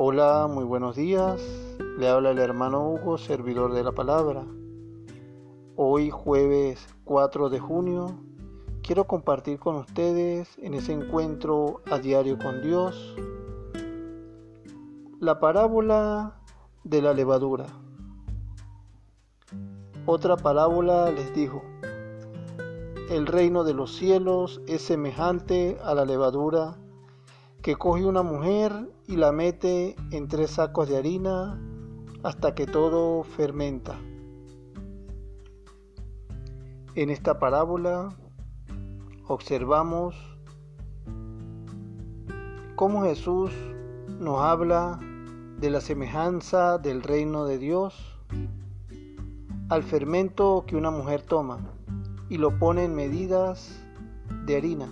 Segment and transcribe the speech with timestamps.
[0.00, 1.42] Hola, muy buenos días.
[1.98, 4.44] Le habla el hermano Hugo, servidor de la palabra.
[5.74, 8.06] Hoy jueves 4 de junio
[8.80, 13.16] quiero compartir con ustedes en ese encuentro a diario con Dios
[15.18, 16.42] la parábola
[16.84, 17.66] de la levadura.
[20.06, 21.60] Otra parábola les dijo,
[23.10, 26.76] el reino de los cielos es semejante a la levadura
[27.62, 28.72] que coge una mujer
[29.06, 31.60] y la mete en tres sacos de harina
[32.22, 33.96] hasta que todo fermenta.
[36.94, 38.10] En esta parábola
[39.26, 40.16] observamos
[42.76, 43.52] cómo Jesús
[44.18, 45.00] nos habla
[45.58, 47.94] de la semejanza del reino de Dios
[49.68, 51.58] al fermento que una mujer toma
[52.28, 53.80] y lo pone en medidas
[54.46, 54.88] de harina.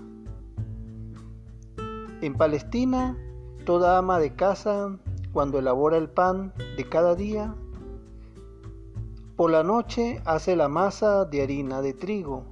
[2.22, 3.14] En Palestina,
[3.66, 4.96] toda ama de casa,
[5.32, 7.54] cuando elabora el pan de cada día,
[9.36, 12.44] por la noche hace la masa de harina de trigo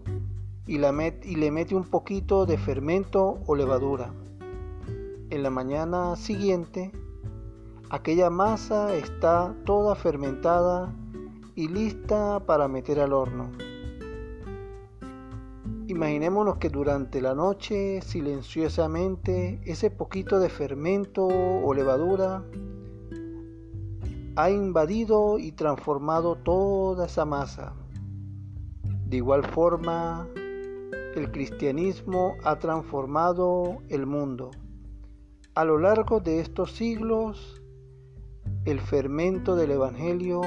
[0.67, 0.93] y, la
[1.23, 4.13] y le mete un poquito de fermento o levadura.
[5.31, 6.93] En la mañana siguiente,
[7.89, 10.93] aquella masa está toda fermentada
[11.55, 13.51] y lista para meter al horno.
[15.95, 22.43] Imaginémonos que durante la noche, silenciosamente, ese poquito de fermento o levadura
[24.35, 27.75] ha invadido y transformado toda esa masa.
[29.07, 30.27] De igual forma,
[31.15, 34.51] el cristianismo ha transformado el mundo.
[35.55, 37.63] A lo largo de estos siglos,
[38.65, 40.41] el fermento del Evangelio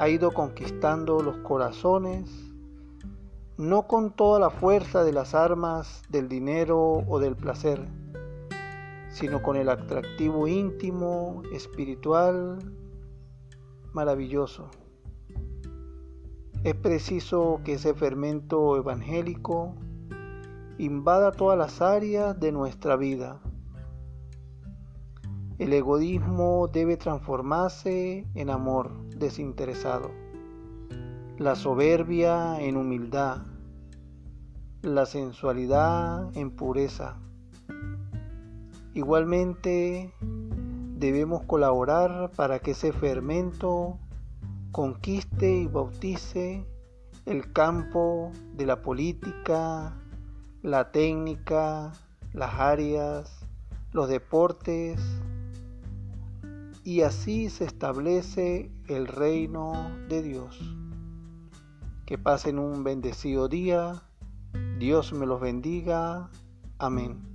[0.00, 2.51] ha ido conquistando los corazones
[3.58, 7.86] no con toda la fuerza de las armas, del dinero o del placer,
[9.10, 12.58] sino con el atractivo íntimo, espiritual,
[13.92, 14.70] maravilloso.
[16.64, 19.74] Es preciso que ese fermento evangélico
[20.78, 23.40] invada todas las áreas de nuestra vida.
[25.58, 30.10] El egoísmo debe transformarse en amor desinteresado,
[31.42, 33.42] la soberbia en humildad,
[34.82, 37.16] la sensualidad en pureza.
[38.94, 43.98] Igualmente debemos colaborar para que ese fermento
[44.70, 46.64] conquiste y bautice
[47.26, 49.96] el campo de la política,
[50.62, 51.90] la técnica,
[52.32, 53.44] las áreas,
[53.90, 55.00] los deportes,
[56.84, 60.76] y así se establece el reino de Dios.
[62.06, 64.02] Que pasen un bendecido día
[64.78, 66.28] Dios me los bendiga.
[66.78, 67.31] Amén.